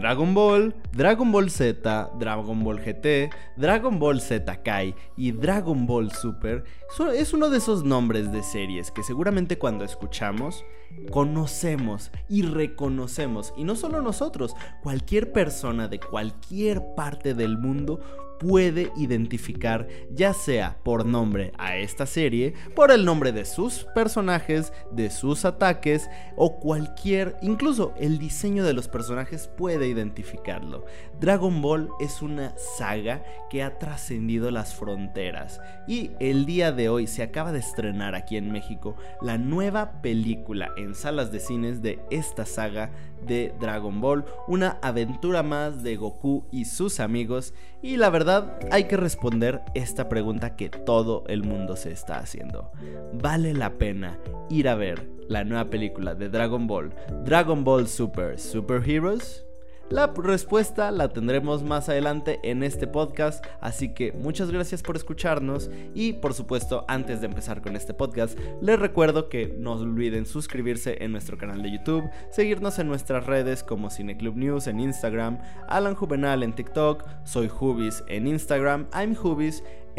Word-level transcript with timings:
Dragon 0.00 0.32
Ball, 0.32 0.74
Dragon 0.92 1.30
Ball 1.30 1.50
Z, 1.50 2.10
Dragon 2.18 2.64
Ball 2.64 2.78
GT, 2.78 3.30
Dragon 3.58 3.98
Ball 3.98 4.18
Z 4.22 4.62
Kai 4.62 4.94
y 5.14 5.32
Dragon 5.32 5.86
Ball 5.86 6.10
Super 6.10 6.64
es 7.14 7.34
uno 7.34 7.50
de 7.50 7.58
esos 7.58 7.84
nombres 7.84 8.32
de 8.32 8.42
series 8.42 8.90
que 8.90 9.02
seguramente 9.02 9.58
cuando 9.58 9.84
escuchamos 9.84 10.64
conocemos 11.10 12.10
y 12.30 12.42
reconocemos. 12.42 13.52
Y 13.58 13.64
no 13.64 13.76
solo 13.76 14.00
nosotros, 14.00 14.54
cualquier 14.82 15.32
persona 15.32 15.86
de 15.86 16.00
cualquier 16.00 16.94
parte 16.96 17.34
del 17.34 17.58
mundo 17.58 18.00
puede 18.40 18.90
identificar 18.96 19.86
ya 20.10 20.32
sea 20.32 20.78
por 20.82 21.04
nombre 21.04 21.52
a 21.58 21.76
esta 21.76 22.06
serie, 22.06 22.54
por 22.74 22.90
el 22.90 23.04
nombre 23.04 23.32
de 23.32 23.44
sus 23.44 23.86
personajes, 23.94 24.72
de 24.90 25.10
sus 25.10 25.44
ataques 25.44 26.08
o 26.36 26.58
cualquier, 26.58 27.36
incluso 27.42 27.92
el 27.98 28.18
diseño 28.18 28.64
de 28.64 28.72
los 28.72 28.88
personajes 28.88 29.46
puede 29.46 29.88
identificarlo. 29.88 30.86
Dragon 31.20 31.60
Ball 31.60 31.90
es 32.00 32.22
una 32.22 32.54
saga 32.78 33.22
que 33.50 33.62
ha 33.62 33.78
trascendido 33.78 34.50
las 34.50 34.74
fronteras 34.74 35.60
y 35.86 36.12
el 36.18 36.46
día 36.46 36.72
de 36.72 36.88
hoy 36.88 37.06
se 37.06 37.22
acaba 37.22 37.52
de 37.52 37.58
estrenar 37.58 38.14
aquí 38.14 38.38
en 38.38 38.50
México 38.50 38.96
la 39.20 39.36
nueva 39.36 40.00
película 40.00 40.72
en 40.78 40.94
salas 40.94 41.30
de 41.30 41.40
cines 41.40 41.82
de 41.82 41.98
esta 42.10 42.46
saga 42.46 42.90
de 43.26 43.54
Dragon 43.60 44.00
Ball, 44.00 44.24
una 44.48 44.78
aventura 44.82 45.42
más 45.42 45.82
de 45.82 45.96
Goku 45.96 46.44
y 46.50 46.64
sus 46.64 47.00
amigos 47.00 47.54
y 47.82 47.96
la 47.96 48.10
verdad 48.10 48.58
hay 48.70 48.84
que 48.84 48.96
responder 48.96 49.62
esta 49.74 50.08
pregunta 50.08 50.56
que 50.56 50.68
todo 50.68 51.24
el 51.28 51.42
mundo 51.42 51.76
se 51.76 51.92
está 51.92 52.18
haciendo. 52.18 52.70
¿Vale 53.12 53.54
la 53.54 53.78
pena 53.78 54.18
ir 54.48 54.68
a 54.68 54.74
ver 54.74 55.08
la 55.28 55.44
nueva 55.44 55.70
película 55.70 56.14
de 56.14 56.28
Dragon 56.28 56.66
Ball, 56.66 56.94
Dragon 57.24 57.64
Ball 57.64 57.86
Super 57.86 58.38
Super 58.38 58.88
Heroes? 58.88 59.46
La 59.90 60.06
respuesta 60.06 60.92
la 60.92 61.08
tendremos 61.08 61.64
más 61.64 61.88
adelante 61.88 62.38
en 62.44 62.62
este 62.62 62.86
podcast, 62.86 63.44
así 63.60 63.92
que 63.92 64.12
muchas 64.12 64.52
gracias 64.52 64.82
por 64.84 64.94
escucharnos 64.94 65.68
y 65.94 66.12
por 66.12 66.32
supuesto 66.32 66.84
antes 66.86 67.20
de 67.20 67.26
empezar 67.26 67.60
con 67.60 67.74
este 67.74 67.92
podcast 67.92 68.38
les 68.60 68.78
recuerdo 68.78 69.28
que 69.28 69.52
no 69.58 69.72
olviden 69.72 70.26
suscribirse 70.26 71.02
en 71.02 71.10
nuestro 71.10 71.36
canal 71.38 71.60
de 71.64 71.72
YouTube, 71.72 72.08
seguirnos 72.30 72.78
en 72.78 72.86
nuestras 72.86 73.26
redes 73.26 73.64
como 73.64 73.90
Cineclub 73.90 74.36
News 74.36 74.68
en 74.68 74.78
Instagram, 74.78 75.40
Alan 75.66 75.96
Juvenal 75.96 76.44
en 76.44 76.54
TikTok, 76.54 77.04
soy 77.24 77.50
Hubis 77.50 78.04
en 78.06 78.28
Instagram, 78.28 78.86
I'm 78.94 79.16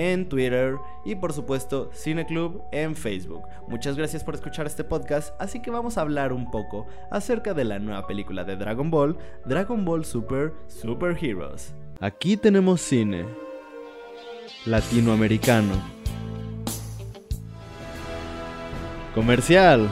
en 0.01 0.27
Twitter 0.27 0.77
y 1.05 1.13
por 1.15 1.31
supuesto 1.31 1.91
Cineclub 1.93 2.63
en 2.71 2.95
Facebook. 2.95 3.43
Muchas 3.67 3.95
gracias 3.95 4.23
por 4.23 4.33
escuchar 4.33 4.65
este 4.65 4.83
podcast, 4.83 5.39
así 5.39 5.61
que 5.61 5.69
vamos 5.69 5.97
a 5.97 6.01
hablar 6.01 6.33
un 6.33 6.49
poco 6.49 6.87
acerca 7.11 7.53
de 7.53 7.65
la 7.65 7.77
nueva 7.77 8.07
película 8.07 8.43
de 8.43 8.55
Dragon 8.55 8.89
Ball, 8.89 9.17
Dragon 9.45 9.85
Ball 9.85 10.03
Super 10.03 10.53
Super 10.65 11.15
Heroes. 11.23 11.75
Aquí 11.99 12.35
tenemos 12.35 12.81
cine 12.81 13.25
latinoamericano. 14.65 15.73
Comercial. 19.13 19.87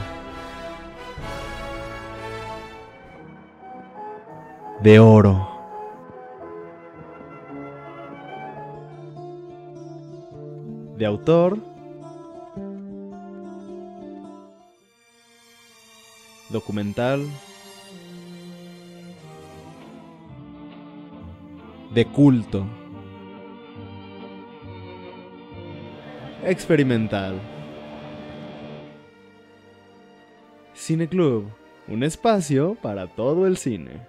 De 4.82 4.98
oro. 4.98 5.59
De 11.00 11.06
autor, 11.06 11.56
documental, 16.50 17.26
de 21.94 22.04
culto, 22.04 22.66
experimental. 26.44 27.40
Cine 30.74 31.08
Club, 31.08 31.48
un 31.88 32.02
espacio 32.02 32.74
para 32.74 33.06
todo 33.06 33.46
el 33.46 33.56
cine. 33.56 34.06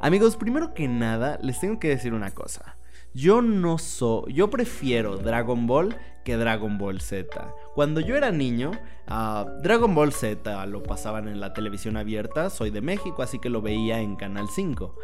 Amigos, 0.00 0.38
primero 0.38 0.72
que 0.72 0.88
nada, 0.88 1.38
les 1.42 1.60
tengo 1.60 1.78
que 1.78 1.88
decir 1.88 2.14
una 2.14 2.30
cosa. 2.30 2.75
Yo 3.16 3.40
no 3.40 3.78
soy, 3.78 4.34
yo 4.34 4.50
prefiero 4.50 5.16
Dragon 5.16 5.66
Ball 5.66 5.96
que 6.22 6.36
Dragon 6.36 6.76
Ball 6.76 7.00
Z. 7.00 7.54
Cuando 7.74 8.00
yo 8.00 8.14
era 8.14 8.30
niño, 8.30 8.72
ah, 9.06 9.46
Dragon 9.62 9.94
Ball 9.94 10.12
Z 10.12 10.66
lo 10.66 10.82
pasaban 10.82 11.26
en 11.26 11.40
la 11.40 11.54
televisión 11.54 11.96
abierta, 11.96 12.50
soy 12.50 12.68
de 12.68 12.82
México, 12.82 13.22
así 13.22 13.38
que 13.38 13.48
lo 13.48 13.62
veía 13.62 14.02
en 14.02 14.16
Canal 14.16 14.48
5. 14.54 14.94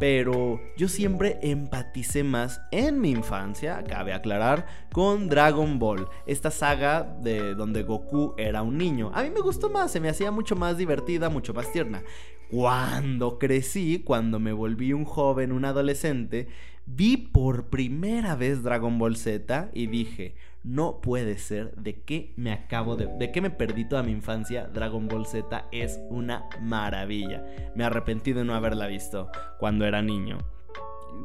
Pero 0.00 0.58
yo 0.76 0.88
siempre 0.88 1.38
empaticé 1.42 2.24
más 2.24 2.60
en 2.72 3.00
mi 3.00 3.12
infancia, 3.12 3.84
cabe 3.84 4.14
aclarar, 4.14 4.66
con 4.92 5.28
Dragon 5.28 5.78
Ball, 5.78 6.08
esta 6.26 6.50
saga 6.50 7.04
de 7.22 7.54
donde 7.54 7.84
Goku 7.84 8.34
era 8.36 8.62
un 8.62 8.78
niño. 8.78 9.12
A 9.14 9.22
mí 9.22 9.30
me 9.30 9.42
gustó 9.42 9.70
más, 9.70 9.92
se 9.92 10.00
me 10.00 10.08
hacía 10.08 10.32
mucho 10.32 10.56
más 10.56 10.76
divertida, 10.76 11.28
mucho 11.28 11.54
más 11.54 11.70
tierna. 11.70 12.02
Cuando 12.50 13.38
crecí, 13.38 14.02
cuando 14.04 14.40
me 14.40 14.52
volví 14.52 14.92
un 14.92 15.04
joven, 15.04 15.52
un 15.52 15.64
adolescente, 15.64 16.48
vi 16.94 17.16
por 17.16 17.68
primera 17.70 18.34
vez 18.36 18.62
Dragon 18.62 18.98
Ball 18.98 19.16
Z 19.16 19.70
y 19.72 19.86
dije, 19.86 20.34
no 20.62 21.00
puede 21.00 21.38
ser, 21.38 21.74
de 21.76 22.00
qué 22.02 22.32
me 22.36 22.52
acabo 22.52 22.96
de... 22.96 23.06
de 23.06 23.32
qué 23.32 23.40
me 23.40 23.50
perdí 23.50 23.88
toda 23.88 24.02
mi 24.02 24.12
infancia, 24.12 24.66
Dragon 24.66 25.08
Ball 25.08 25.26
Z 25.26 25.66
es 25.72 26.00
una 26.10 26.48
maravilla. 26.60 27.44
Me 27.74 27.84
arrepentí 27.84 28.32
de 28.32 28.44
no 28.44 28.54
haberla 28.54 28.86
visto 28.86 29.30
cuando 29.58 29.86
era 29.86 30.02
niño. 30.02 30.38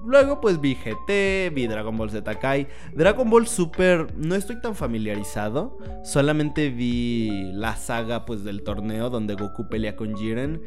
Luego 0.06 0.40
pues 0.40 0.62
vi 0.62 0.76
GT, 0.76 1.54
vi 1.54 1.68
Dragon 1.68 1.98
Ball 1.98 2.12
Z 2.12 2.36
Kai. 2.40 2.68
Dragon 2.94 3.30
Ball 3.30 3.48
Super 3.48 4.16
no 4.16 4.36
estoy 4.36 4.62
tan 4.62 4.76
familiarizado. 4.76 5.78
Solamente 6.04 6.70
vi 6.70 7.52
la 7.54 7.76
saga 7.76 8.26
pues 8.26 8.44
del 8.44 8.64
torneo 8.64 9.10
donde 9.10 9.34
Goku 9.34 9.68
pelea 9.68 9.96
con 9.96 10.16
Jiren. 10.16 10.62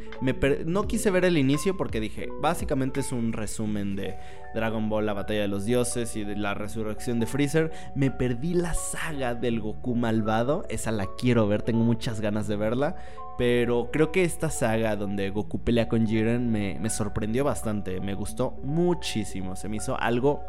No 0.66 0.88
quise 0.88 1.10
ver 1.10 1.24
el 1.24 1.38
inicio 1.38 1.76
porque 1.76 2.00
dije, 2.00 2.28
básicamente 2.40 3.00
es 3.00 3.12
un 3.12 3.32
resumen 3.32 3.94
de 3.94 4.16
Dragon 4.54 4.88
Ball, 4.88 5.06
la 5.06 5.12
batalla 5.12 5.42
de 5.42 5.48
los 5.48 5.64
dioses 5.64 6.16
y 6.16 6.24
de 6.24 6.36
la 6.36 6.54
resurrección 6.54 7.20
de 7.20 7.26
Freezer. 7.26 7.70
Me 7.94 8.10
perdí 8.10 8.54
la 8.54 8.74
saga 8.74 9.34
del 9.34 9.60
Goku 9.60 9.94
malvado. 9.94 10.64
Esa 10.68 10.90
la 10.90 11.06
quiero 11.16 11.46
ver, 11.46 11.62
tengo 11.62 11.84
muchas 11.84 12.20
ganas 12.20 12.48
de 12.48 12.56
verla. 12.56 12.96
Pero 13.38 13.90
creo 13.92 14.12
que 14.12 14.24
esta 14.24 14.50
saga 14.50 14.96
donde 14.96 15.30
Goku 15.30 15.62
pelea 15.62 15.88
con 15.88 16.06
Jiren 16.06 16.50
me, 16.50 16.78
me 16.80 16.90
sorprendió 16.90 17.44
bastante. 17.44 18.00
Me 18.00 18.14
gustó 18.14 18.58
muchísimo. 18.62 19.56
Se 19.56 19.68
me 19.68 19.76
hizo 19.76 19.98
algo 19.98 20.44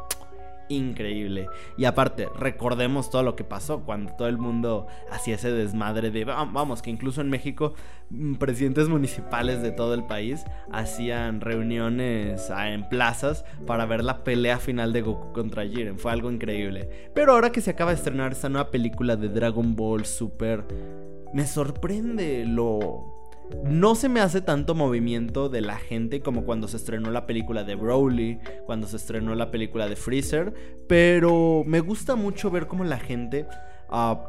increíble. 0.70 1.50
Y 1.78 1.86
aparte, 1.86 2.30
recordemos 2.38 3.10
todo 3.10 3.24
lo 3.24 3.36
que 3.36 3.44
pasó 3.44 3.82
cuando 3.82 4.14
todo 4.14 4.28
el 4.28 4.38
mundo 4.38 4.88
hacía 5.12 5.36
ese 5.36 5.52
desmadre 5.52 6.12
de, 6.12 6.24
vamos, 6.24 6.82
que 6.82 6.90
incluso 6.90 7.22
en 7.22 7.30
México, 7.30 7.74
mm, 8.12 8.36
presidentes 8.36 8.88
municipales 8.88 9.62
de 9.62 9.72
todo 9.72 9.94
el 9.94 10.06
país 10.06 10.46
hacían 10.72 11.42
reuniones 11.42 12.50
ah, 12.52 12.70
en 12.70 12.88
plazas 12.88 13.44
para 13.66 13.86
ver 13.86 14.04
la 14.04 14.24
pelea 14.24 14.60
final 14.60 14.94
de 14.94 15.02
Goku 15.02 15.34
contra 15.34 15.68
Jiren. 15.68 16.00
Fue 16.00 16.12
algo 16.12 16.32
increíble. 16.32 17.12
Pero 17.14 17.34
ahora 17.34 17.52
que 17.52 17.62
se 17.62 17.72
acaba 17.72 17.92
de 17.92 17.98
estrenar 17.98 18.32
esta 18.32 18.50
nueva 18.50 18.72
película 18.72 19.16
de 19.16 19.30
Dragon 19.30 19.76
Ball 19.76 20.06
Super 20.06 20.64
me 21.34 21.46
sorprende 21.48 22.46
lo... 22.46 23.18
No 23.64 23.96
se 23.96 24.10
me 24.10 24.20
hace 24.20 24.42
tanto 24.42 24.76
movimiento 24.76 25.50
de 25.50 25.62
la 25.62 25.78
gente 25.78 26.22
como 26.22 26.44
cuando 26.44 26.68
se 26.68 26.78
estrenó 26.78 27.10
la 27.10 27.26
película 27.26 27.64
de 27.64 27.74
Broly, 27.74 28.40
cuando 28.68 28.86
se 28.86 28.98
estrenó 28.98 29.34
la 29.34 29.50
película 29.50 29.88
de 29.88 29.96
Freezer, 29.96 30.54
pero 30.88 31.64
me 31.66 31.80
gusta 31.80 32.16
mucho 32.16 32.52
ver 32.52 32.68
cómo 32.68 32.84
la 32.84 33.00
gente 33.00 33.48
ah, 33.90 34.24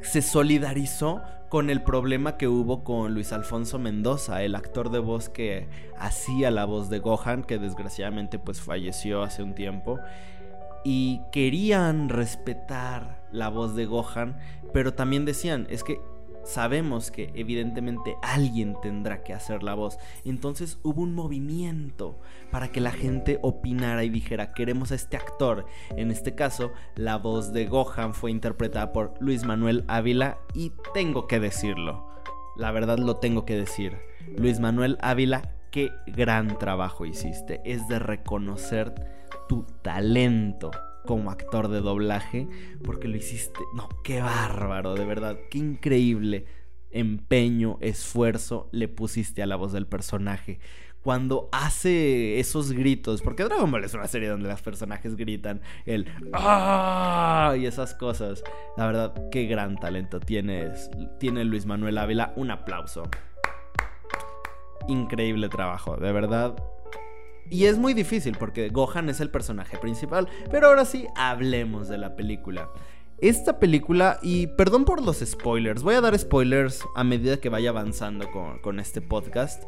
se 0.00 0.22
solidarizó 0.22 1.20
con 1.50 1.70
el 1.70 1.82
problema 1.82 2.36
que 2.36 2.48
hubo 2.48 2.82
con 2.82 3.14
Luis 3.14 3.32
Alfonso 3.32 3.78
Mendoza, 3.78 4.42
el 4.42 4.54
actor 4.54 4.90
de 4.90 4.98
voz 4.98 5.28
que 5.28 5.68
hacía 5.96 6.50
la 6.50 6.64
voz 6.64 6.90
de 6.90 6.98
Gohan, 6.98 7.44
que 7.44 7.58
desgraciadamente 7.58 8.38
pues 8.38 8.60
falleció 8.60 9.22
hace 9.22 9.42
un 9.42 9.54
tiempo 9.54 10.00
y 10.84 11.22
querían 11.32 12.08
respetar 12.08 13.26
la 13.32 13.48
voz 13.48 13.74
de 13.74 13.86
Gohan, 13.86 14.38
pero 14.72 14.94
también 14.94 15.24
decían, 15.24 15.66
es 15.70 15.82
que 15.82 16.00
sabemos 16.44 17.10
que 17.10 17.32
evidentemente 17.34 18.16
alguien 18.22 18.76
tendrá 18.82 19.22
que 19.22 19.32
hacer 19.32 19.62
la 19.62 19.74
voz. 19.74 19.98
Entonces 20.24 20.78
hubo 20.82 21.02
un 21.02 21.14
movimiento 21.14 22.20
para 22.50 22.68
que 22.68 22.80
la 22.80 22.92
gente 22.92 23.38
opinara 23.42 24.04
y 24.04 24.10
dijera, 24.10 24.52
queremos 24.52 24.92
a 24.92 24.94
este 24.94 25.16
actor. 25.16 25.66
En 25.96 26.10
este 26.10 26.34
caso, 26.34 26.72
la 26.94 27.16
voz 27.16 27.52
de 27.52 27.66
Gohan 27.66 28.14
fue 28.14 28.30
interpretada 28.30 28.92
por 28.92 29.14
Luis 29.20 29.44
Manuel 29.44 29.84
Ávila 29.88 30.38
y 30.54 30.72
tengo 30.92 31.26
que 31.26 31.40
decirlo. 31.40 32.06
La 32.56 32.70
verdad 32.70 32.98
lo 32.98 33.16
tengo 33.16 33.44
que 33.44 33.56
decir. 33.56 33.96
Luis 34.36 34.60
Manuel 34.60 34.98
Ávila, 35.00 35.50
qué 35.70 35.90
gran 36.06 36.58
trabajo 36.58 37.04
hiciste. 37.04 37.60
Es 37.64 37.88
de 37.88 37.98
reconocer 37.98 38.94
tu 39.48 39.66
talento 39.82 40.70
como 41.04 41.30
actor 41.30 41.68
de 41.68 41.80
doblaje, 41.80 42.48
porque 42.82 43.08
lo 43.08 43.16
hiciste, 43.16 43.60
no, 43.74 43.88
qué 44.02 44.20
bárbaro, 44.22 44.94
de 44.94 45.04
verdad, 45.04 45.36
qué 45.50 45.58
increíble. 45.58 46.46
empeño, 46.90 47.76
esfuerzo 47.80 48.68
le 48.70 48.86
pusiste 48.88 49.42
a 49.42 49.46
la 49.46 49.56
voz 49.56 49.72
del 49.72 49.86
personaje. 49.86 50.60
Cuando 51.02 51.50
hace 51.52 52.38
esos 52.40 52.72
gritos, 52.72 53.20
porque 53.20 53.44
Dragon 53.44 53.70
Ball 53.70 53.84
es 53.84 53.92
una 53.92 54.06
serie 54.06 54.28
donde 54.28 54.48
los 54.48 54.62
personajes 54.62 55.16
gritan 55.16 55.60
el 55.84 56.06
¡Ah! 56.32 57.54
y 57.58 57.66
esas 57.66 57.94
cosas. 57.94 58.42
La 58.78 58.86
verdad, 58.86 59.12
qué 59.30 59.44
gran 59.44 59.76
talento 59.76 60.18
tienes, 60.20 60.90
tiene 61.18 61.44
Luis 61.44 61.66
Manuel 61.66 61.98
Ávila. 61.98 62.32
Un 62.36 62.50
aplauso. 62.52 63.02
Increíble 64.88 65.48
trabajo, 65.50 65.96
de 65.96 66.12
verdad. 66.12 66.56
Y 67.50 67.66
es 67.66 67.78
muy 67.78 67.94
difícil 67.94 68.36
porque 68.38 68.68
Gohan 68.68 69.08
es 69.08 69.20
el 69.20 69.30
personaje 69.30 69.78
principal. 69.78 70.28
Pero 70.50 70.68
ahora 70.68 70.84
sí, 70.84 71.06
hablemos 71.16 71.88
de 71.88 71.98
la 71.98 72.16
película. 72.16 72.70
Esta 73.18 73.58
película, 73.58 74.18
y 74.22 74.48
perdón 74.48 74.84
por 74.84 75.00
los 75.02 75.20
spoilers, 75.20 75.82
voy 75.82 75.94
a 75.94 76.00
dar 76.00 76.18
spoilers 76.18 76.84
a 76.96 77.04
medida 77.04 77.38
que 77.38 77.48
vaya 77.48 77.70
avanzando 77.70 78.26
con, 78.62 78.80
este 78.80 79.00
podcast, 79.00 79.62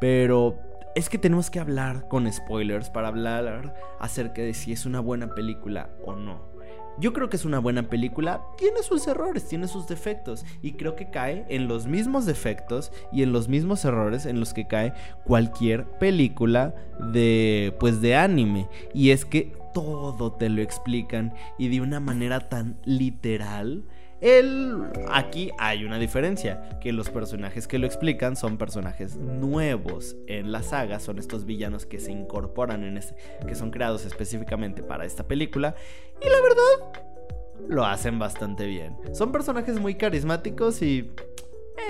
pero 0.00 0.58
es 0.94 1.08
que 1.08 1.16
tenemos 1.16 1.50
que 1.50 1.58
hablar 1.58 2.06
con 2.08 2.30
spoilers 2.30 2.90
para 2.90 3.08
hablar 3.08 3.74
acerca 3.98 4.42
de 4.42 4.52
si 4.52 4.72
es 4.72 4.84
una 4.84 5.00
buena 5.00 5.34
película 5.34 5.90
o 6.04 6.14
no. 6.14 6.51
Yo 6.98 7.12
creo 7.12 7.28
que 7.28 7.36
es 7.36 7.44
una 7.44 7.58
buena 7.58 7.84
película, 7.84 8.42
tiene 8.56 8.82
sus 8.82 9.06
errores, 9.06 9.48
tiene 9.48 9.68
sus 9.68 9.88
defectos 9.88 10.44
y 10.60 10.72
creo 10.72 10.94
que 10.94 11.10
cae 11.10 11.46
en 11.48 11.68
los 11.68 11.86
mismos 11.86 12.26
defectos 12.26 12.92
y 13.12 13.22
en 13.22 13.32
los 13.32 13.48
mismos 13.48 13.84
errores 13.84 14.26
en 14.26 14.40
los 14.40 14.52
que 14.52 14.66
cae 14.66 14.92
cualquier 15.24 15.84
película 15.98 16.74
de 17.12 17.74
pues 17.80 18.00
de 18.00 18.16
anime 18.16 18.68
y 18.94 19.10
es 19.10 19.24
que 19.24 19.56
todo 19.72 20.32
te 20.32 20.48
lo 20.48 20.62
explican 20.62 21.34
y 21.58 21.68
de 21.68 21.80
una 21.80 22.00
manera 22.00 22.48
tan 22.48 22.76
literal. 22.84 23.84
El, 24.22 24.84
aquí 25.10 25.50
hay 25.58 25.84
una 25.84 25.98
diferencia, 25.98 26.78
que 26.80 26.92
los 26.92 27.10
personajes 27.10 27.66
que 27.66 27.78
lo 27.78 27.86
explican 27.86 28.36
son 28.36 28.56
personajes 28.56 29.16
nuevos 29.16 30.14
en 30.28 30.52
la 30.52 30.62
saga, 30.62 31.00
son 31.00 31.18
estos 31.18 31.44
villanos 31.44 31.86
que 31.86 31.98
se 31.98 32.12
incorporan 32.12 32.84
en 32.84 32.98
este, 32.98 33.16
que 33.46 33.56
son 33.56 33.72
creados 33.72 34.06
específicamente 34.06 34.84
para 34.84 35.04
esta 35.04 35.26
película, 35.26 35.74
y 36.20 36.28
la 36.28 36.40
verdad, 36.40 37.02
lo 37.68 37.84
hacen 37.84 38.20
bastante 38.20 38.66
bien. 38.66 38.96
Son 39.12 39.32
personajes 39.32 39.80
muy 39.80 39.96
carismáticos 39.96 40.82
y 40.82 41.10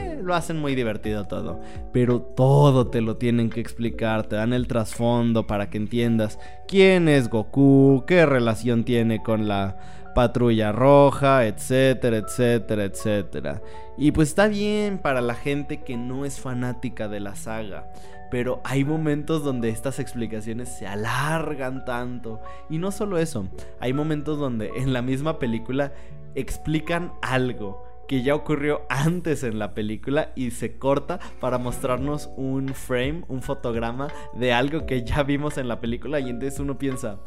eh, 0.00 0.18
lo 0.22 0.34
hacen 0.34 0.58
muy 0.58 0.74
divertido 0.74 1.26
todo. 1.26 1.60
Pero 1.92 2.20
todo 2.20 2.88
te 2.88 3.00
lo 3.00 3.16
tienen 3.16 3.50
que 3.50 3.60
explicar, 3.60 4.26
te 4.26 4.36
dan 4.36 4.52
el 4.52 4.68
trasfondo 4.68 5.46
para 5.46 5.68
que 5.68 5.78
entiendas 5.78 6.38
quién 6.66 7.08
es 7.08 7.28
Goku, 7.28 8.04
qué 8.06 8.24
relación 8.24 8.84
tiene 8.84 9.22
con 9.22 9.48
la 9.48 10.01
patrulla 10.14 10.72
roja, 10.72 11.46
etcétera, 11.46 12.18
etcétera, 12.18 12.84
etcétera. 12.84 13.62
Y 13.96 14.12
pues 14.12 14.28
está 14.30 14.48
bien 14.48 14.98
para 14.98 15.20
la 15.20 15.34
gente 15.34 15.82
que 15.82 15.96
no 15.96 16.24
es 16.24 16.40
fanática 16.40 17.08
de 17.08 17.20
la 17.20 17.34
saga. 17.34 17.92
Pero 18.30 18.62
hay 18.64 18.84
momentos 18.84 19.44
donde 19.44 19.68
estas 19.68 19.98
explicaciones 19.98 20.70
se 20.70 20.86
alargan 20.86 21.84
tanto. 21.84 22.40
Y 22.70 22.78
no 22.78 22.90
solo 22.90 23.18
eso, 23.18 23.46
hay 23.78 23.92
momentos 23.92 24.38
donde 24.38 24.70
en 24.76 24.92
la 24.92 25.02
misma 25.02 25.38
película 25.38 25.92
explican 26.34 27.12
algo 27.20 27.84
que 28.08 28.22
ya 28.22 28.34
ocurrió 28.34 28.82
antes 28.88 29.42
en 29.42 29.58
la 29.58 29.74
película 29.74 30.32
y 30.34 30.50
se 30.50 30.76
corta 30.76 31.18
para 31.40 31.58
mostrarnos 31.58 32.30
un 32.36 32.68
frame, 32.68 33.24
un 33.28 33.42
fotograma 33.42 34.08
de 34.34 34.52
algo 34.52 34.86
que 34.86 35.04
ya 35.04 35.22
vimos 35.22 35.56
en 35.58 35.68
la 35.68 35.80
película 35.80 36.20
y 36.20 36.28
entonces 36.28 36.60
uno 36.60 36.78
piensa, 36.78 37.20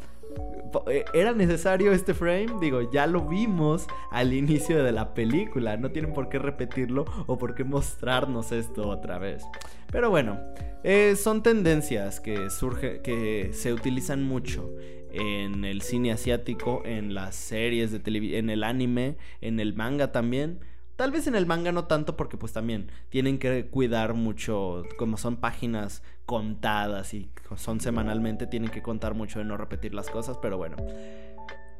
¿era 1.12 1.32
necesario 1.32 1.92
este 1.92 2.14
frame? 2.14 2.48
Digo, 2.60 2.90
ya 2.90 3.06
lo 3.06 3.22
vimos 3.22 3.86
al 4.10 4.32
inicio 4.32 4.82
de 4.82 4.92
la 4.92 5.14
película, 5.14 5.76
no 5.76 5.90
tienen 5.90 6.12
por 6.12 6.28
qué 6.28 6.38
repetirlo 6.38 7.04
o 7.26 7.38
por 7.38 7.54
qué 7.54 7.64
mostrarnos 7.64 8.52
esto 8.52 8.88
otra 8.88 9.18
vez. 9.18 9.44
Pero 9.90 10.10
bueno, 10.10 10.40
eh, 10.82 11.16
son 11.16 11.42
tendencias 11.42 12.20
que 12.20 12.50
surge, 12.50 13.00
que 13.02 13.50
se 13.52 13.72
utilizan 13.72 14.22
mucho 14.24 14.70
en 15.10 15.64
el 15.64 15.82
cine 15.82 16.12
asiático, 16.12 16.82
en 16.84 17.14
las 17.14 17.34
series 17.34 17.90
de 17.90 18.00
televisión, 18.00 18.38
en 18.40 18.50
el 18.50 18.64
anime, 18.64 19.16
en 19.40 19.60
el 19.60 19.74
manga 19.74 20.12
también. 20.12 20.60
Tal 20.96 21.10
vez 21.10 21.26
en 21.26 21.34
el 21.34 21.44
manga 21.44 21.72
no 21.72 21.84
tanto 21.84 22.16
porque 22.16 22.38
pues 22.38 22.52
también 22.54 22.90
tienen 23.10 23.38
que 23.38 23.66
cuidar 23.66 24.14
mucho, 24.14 24.82
como 24.98 25.18
son 25.18 25.36
páginas 25.36 26.02
contadas 26.24 27.12
y 27.12 27.30
son 27.56 27.80
semanalmente, 27.80 28.46
tienen 28.46 28.70
que 28.70 28.82
contar 28.82 29.14
mucho 29.14 29.38
de 29.38 29.44
no 29.44 29.58
repetir 29.58 29.94
las 29.94 30.08
cosas, 30.08 30.38
pero 30.40 30.56
bueno. 30.56 30.76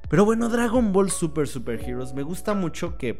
Pero 0.09 0.25
bueno, 0.25 0.49
Dragon 0.51 0.93
Ball 0.93 1.11
Super 1.11 1.49
Super 1.49 1.81
Heroes 1.81 2.13
me 2.13 2.23
gusta 2.23 2.55
mucho 2.55 2.99
que 2.99 3.19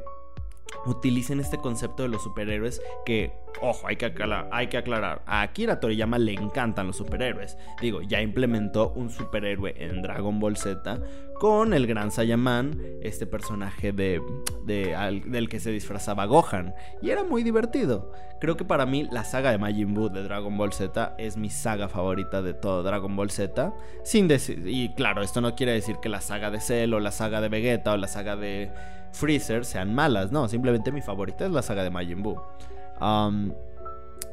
utilicen 0.85 1.41
este 1.41 1.59
concepto 1.59 2.03
de 2.03 2.09
los 2.09 2.23
superhéroes 2.23 2.81
que, 3.05 3.33
ojo, 3.61 3.87
hay 3.87 3.97
que, 3.97 4.07
aclarar, 4.07 4.49
hay 4.53 4.69
que 4.69 4.77
aclarar, 4.77 5.23
a 5.27 5.43
Akira 5.43 5.81
Toriyama 5.81 6.19
le 6.19 6.33
encantan 6.35 6.87
los 6.87 6.97
superhéroes. 6.97 7.57
Digo, 7.81 8.03
ya 8.03 8.21
implementó 8.21 8.93
un 8.95 9.11
superhéroe 9.11 9.75
en 9.79 10.03
Dragon 10.03 10.39
Ball 10.39 10.57
Z 10.57 11.01
con 11.39 11.75
el 11.75 11.87
gran 11.87 12.11
Saiyaman, 12.11 12.81
este 13.03 13.27
personaje 13.27 13.93
de, 13.93 14.23
del 14.65 15.49
que 15.49 15.61
se 15.61 15.71
disfrazaba 15.71 16.25
Gohan, 16.27 16.75
y 17.03 17.11
era 17.11 17.25
muy 17.25 17.43
divertido. 17.43 18.13
Creo 18.41 18.57
que 18.57 18.65
para 18.65 18.87
mí 18.87 19.09
la 19.11 19.25
saga 19.25 19.51
de 19.51 19.59
Majin 19.59 19.95
Buu 19.95 20.09
de 20.09 20.23
Dragon 20.23 20.57
Ball 20.57 20.73
Z 20.73 21.15
es 21.19 21.37
mi 21.37 21.51
saga 21.51 21.89
favorita 21.89 22.43
de 22.43 22.55
todo 22.55 22.83
Dragon 22.83 23.15
Ball 23.17 23.31
Z, 23.31 23.73
sin 24.03 24.29
decir, 24.29 24.63
y 24.67 24.95
claro, 24.95 25.23
esto 25.23 25.41
no 25.41 25.55
quiere 25.55 25.73
decir 25.73 25.97
que 26.01 26.09
la 26.09 26.21
saga 26.21 26.51
de 26.51 26.61
Cell 26.61 26.95
o 26.95 27.01
la 27.01 27.13
saga 27.13 27.41
de 27.41 27.49
Vegeta 27.49 27.93
o 27.93 27.97
la 27.97 28.09
saga 28.09 28.37
de 28.37 28.71
Freezer 29.13 29.65
sean 29.65 29.95
malas, 29.95 30.33
no, 30.33 30.49
simplemente 30.49 30.93
mi 30.93 31.01
favorita 31.01 31.47
es 31.47 31.53
la 31.53 31.63
saga 31.63 31.83
de 31.83 31.91
Majin 31.91 32.23
Buu. 32.23 32.41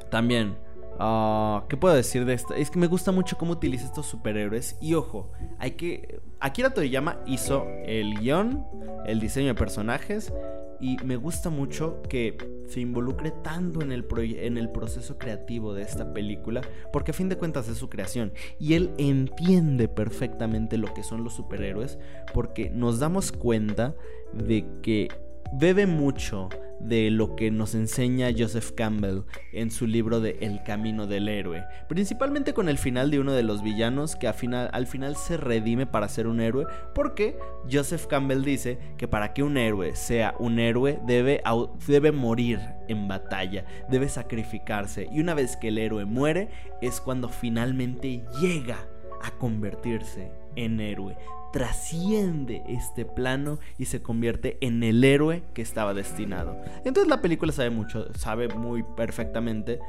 también, 0.09 0.57
ah, 0.99 1.65
¿qué 1.69 1.77
puedo 1.77 1.95
decir 1.95 2.25
de 2.25 2.33
esto? 2.33 2.53
Es 2.53 2.69
que 2.69 2.79
me 2.79 2.87
gusta 2.87 3.11
mucho 3.11 3.37
cómo 3.37 3.53
utiliza 3.53 3.85
estos 3.85 4.05
superhéroes. 4.05 4.77
Y 4.81 4.93
ojo, 4.93 5.31
hay 5.59 5.71
que. 5.71 6.21
Akira 6.39 6.73
Toriyama 6.73 7.19
hizo 7.25 7.65
el 7.85 8.19
guion, 8.19 8.65
el 9.05 9.19
diseño 9.19 9.47
de 9.47 9.55
personajes. 9.55 10.33
Y 10.79 10.97
me 11.05 11.15
gusta 11.15 11.49
mucho 11.49 12.01
que 12.09 12.37
se 12.67 12.81
involucre 12.81 13.31
tanto 13.31 13.81
en 13.81 13.93
el, 13.93 14.05
en 14.17 14.57
el 14.57 14.69
proceso 14.69 15.17
creativo 15.17 15.73
de 15.73 15.81
esta 15.81 16.13
película, 16.13 16.59
porque 16.91 17.11
a 17.11 17.13
fin 17.13 17.29
de 17.29 17.37
cuentas 17.37 17.69
es 17.69 17.77
su 17.77 17.89
creación. 17.89 18.33
Y 18.59 18.73
él 18.73 18.91
entiende 18.97 19.87
perfectamente 19.87 20.77
lo 20.77 20.93
que 20.93 21.03
son 21.03 21.23
los 21.23 21.35
superhéroes, 21.35 21.99
porque 22.33 22.69
nos 22.69 22.99
damos 22.99 23.31
cuenta 23.31 23.95
de 24.33 24.65
que 24.81 25.07
bebe 25.53 25.85
mucho 25.85 26.49
de 26.83 27.09
lo 27.09 27.35
que 27.35 27.51
nos 27.51 27.75
enseña 27.75 28.29
Joseph 28.37 28.71
Campbell 28.71 29.21
en 29.51 29.71
su 29.71 29.87
libro 29.87 30.19
de 30.19 30.37
El 30.41 30.63
Camino 30.63 31.07
del 31.07 31.29
Héroe, 31.29 31.63
principalmente 31.87 32.53
con 32.53 32.69
el 32.69 32.77
final 32.77 33.11
de 33.11 33.19
uno 33.19 33.31
de 33.31 33.43
los 33.43 33.63
villanos 33.63 34.15
que 34.15 34.27
al 34.27 34.33
final, 34.33 34.69
al 34.73 34.87
final 34.87 35.15
se 35.15 35.37
redime 35.37 35.85
para 35.85 36.09
ser 36.09 36.27
un 36.27 36.41
héroe, 36.41 36.65
porque 36.93 37.37
Joseph 37.71 38.07
Campbell 38.07 38.43
dice 38.43 38.77
que 38.97 39.07
para 39.07 39.33
que 39.33 39.43
un 39.43 39.57
héroe 39.57 39.95
sea 39.95 40.35
un 40.39 40.59
héroe 40.59 40.99
debe, 41.05 41.41
debe 41.87 42.11
morir 42.11 42.59
en 42.87 43.07
batalla, 43.07 43.65
debe 43.89 44.09
sacrificarse, 44.09 45.07
y 45.11 45.19
una 45.19 45.33
vez 45.33 45.57
que 45.57 45.69
el 45.69 45.77
héroe 45.77 46.05
muere 46.05 46.49
es 46.81 46.99
cuando 46.99 47.29
finalmente 47.29 48.23
llega 48.41 48.77
a 49.21 49.31
convertirse 49.31 50.31
en 50.55 50.79
héroe 50.79 51.15
trasciende 51.53 52.63
este 52.67 53.05
plano 53.05 53.59
y 53.77 53.85
se 53.85 54.01
convierte 54.01 54.57
en 54.59 54.81
el 54.83 55.03
héroe 55.03 55.43
que 55.53 55.61
estaba 55.61 55.93
destinado. 55.93 56.57
Entonces 56.83 57.07
la 57.07 57.21
película 57.21 57.53
sabe 57.53 57.69
mucho, 57.69 58.11
sabe 58.15 58.49
muy 58.49 58.83
perfectamente 58.97 59.79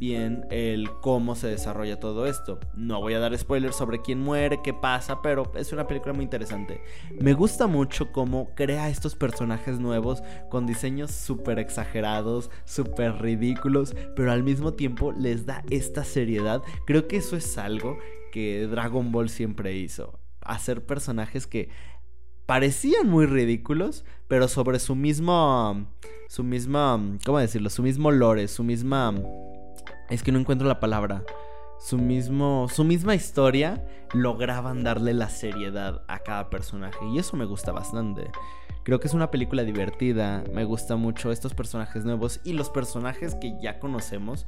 bien 0.00 0.46
el 0.50 0.90
cómo 1.00 1.36
se 1.36 1.46
desarrolla 1.46 2.00
todo 2.00 2.26
esto. 2.26 2.58
No 2.74 3.00
voy 3.00 3.14
a 3.14 3.20
dar 3.20 3.38
spoilers 3.38 3.76
sobre 3.76 4.02
quién 4.02 4.18
muere, 4.18 4.60
qué 4.64 4.74
pasa, 4.74 5.22
pero 5.22 5.52
es 5.54 5.72
una 5.72 5.86
película 5.86 6.12
muy 6.12 6.24
interesante. 6.24 6.82
Me 7.20 7.34
gusta 7.34 7.68
mucho 7.68 8.10
cómo 8.10 8.50
crea 8.56 8.88
estos 8.88 9.14
personajes 9.14 9.78
nuevos 9.78 10.24
con 10.50 10.66
diseños 10.66 11.12
súper 11.12 11.60
exagerados, 11.60 12.50
súper 12.64 13.22
ridículos, 13.22 13.94
pero 14.16 14.32
al 14.32 14.42
mismo 14.42 14.74
tiempo 14.74 15.12
les 15.12 15.46
da 15.46 15.62
esta 15.70 16.02
seriedad. 16.02 16.62
Creo 16.84 17.06
que 17.06 17.18
eso 17.18 17.36
es 17.36 17.56
algo 17.58 17.96
que 18.32 18.66
Dragon 18.66 19.12
Ball 19.12 19.28
siempre 19.28 19.76
hizo 19.76 20.18
hacer 20.46 20.84
personajes 20.84 21.46
que 21.46 21.68
parecían 22.46 23.08
muy 23.08 23.26
ridículos, 23.26 24.04
pero 24.28 24.48
sobre 24.48 24.78
su 24.78 24.94
mismo, 24.94 25.86
su 26.28 26.44
misma, 26.44 27.00
¿cómo 27.24 27.38
decirlo? 27.38 27.70
Su 27.70 27.82
mismo 27.82 28.10
lore, 28.10 28.48
su 28.48 28.64
misma, 28.64 29.14
es 30.08 30.22
que 30.22 30.32
no 30.32 30.38
encuentro 30.38 30.66
la 30.66 30.80
palabra, 30.80 31.24
su 31.80 31.98
mismo, 31.98 32.68
su 32.72 32.84
misma 32.84 33.14
historia, 33.14 33.84
lograban 34.14 34.84
darle 34.84 35.12
la 35.12 35.28
seriedad 35.28 36.02
a 36.08 36.20
cada 36.20 36.48
personaje 36.48 36.98
y 37.12 37.18
eso 37.18 37.36
me 37.36 37.44
gusta 37.44 37.72
bastante. 37.72 38.30
Creo 38.86 39.00
que 39.00 39.08
es 39.08 39.14
una 39.14 39.32
película 39.32 39.64
divertida, 39.64 40.44
me 40.54 40.62
gusta 40.62 40.94
mucho 40.94 41.32
estos 41.32 41.54
personajes 41.54 42.04
nuevos 42.04 42.40
y 42.44 42.52
los 42.52 42.70
personajes 42.70 43.34
que 43.34 43.58
ya 43.60 43.80
conocemos 43.80 44.46